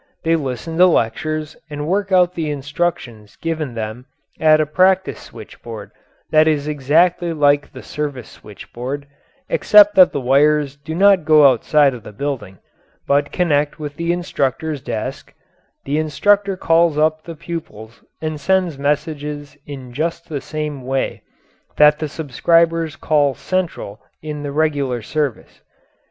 They 0.23 0.35
listen 0.35 0.79
to 0.79 0.87
lectures 0.87 1.55
and 1.69 1.85
work 1.85 2.11
out 2.11 2.33
the 2.33 2.49
instructions 2.49 3.35
given 3.35 3.75
them 3.75 4.07
at 4.39 4.59
a 4.59 4.65
practice 4.65 5.19
switchboard 5.19 5.91
that 6.31 6.47
is 6.47 6.67
exactly 6.67 7.33
like 7.33 7.71
the 7.71 7.83
service 7.83 8.27
switchboard, 8.29 9.05
except 9.47 9.93
that 9.93 10.11
the 10.11 10.19
wires 10.19 10.75
do 10.75 10.95
not 10.95 11.23
go 11.23 11.45
outside 11.51 11.93
of 11.93 12.01
the 12.01 12.11
building, 12.13 12.57
but 13.05 13.31
connect 13.31 13.77
with 13.77 13.95
the 13.95 14.11
instructor's 14.11 14.81
desk; 14.81 15.35
the 15.85 15.99
instructor 15.99 16.57
calls 16.57 16.97
up 16.97 17.21
the 17.21 17.35
pupils 17.35 18.03
and 18.23 18.41
sends 18.41 18.79
messages 18.79 19.55
in 19.67 19.93
just 19.93 20.27
the 20.27 20.41
same 20.41 20.81
way 20.81 21.21
that 21.77 21.99
the 21.99 22.07
subscribers 22.09 22.95
call 22.95 23.35
"central" 23.35 24.01
in 24.23 24.41
the 24.41 24.51
regular 24.51 25.03
service. 25.03 25.61